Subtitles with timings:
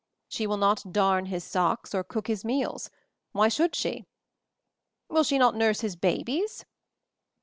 [0.27, 2.89] She will not darn his socks or cook his meals.
[3.33, 4.07] Why should she?"
[5.09, 6.65] "Will she not nurse his babies